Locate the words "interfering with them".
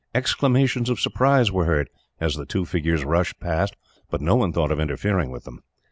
4.79-5.59